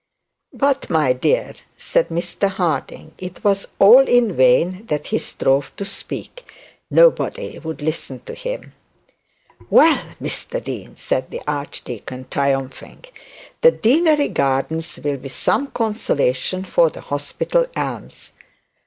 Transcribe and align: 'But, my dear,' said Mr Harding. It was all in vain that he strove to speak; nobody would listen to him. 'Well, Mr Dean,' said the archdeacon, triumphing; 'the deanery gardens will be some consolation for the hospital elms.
'But, 0.51 0.89
my 0.89 1.13
dear,' 1.13 1.53
said 1.77 2.09
Mr 2.09 2.49
Harding. 2.49 3.13
It 3.19 3.43
was 3.43 3.67
all 3.77 3.99
in 4.07 4.35
vain 4.35 4.87
that 4.87 5.05
he 5.05 5.19
strove 5.19 5.71
to 5.75 5.85
speak; 5.85 6.51
nobody 6.89 7.59
would 7.59 7.83
listen 7.83 8.19
to 8.21 8.33
him. 8.33 8.73
'Well, 9.69 10.15
Mr 10.19 10.63
Dean,' 10.63 10.95
said 10.95 11.29
the 11.29 11.43
archdeacon, 11.47 12.25
triumphing; 12.31 13.05
'the 13.61 13.71
deanery 13.73 14.29
gardens 14.29 14.97
will 14.97 15.17
be 15.17 15.29
some 15.29 15.67
consolation 15.67 16.63
for 16.65 16.89
the 16.89 17.01
hospital 17.01 17.67
elms. 17.75 18.33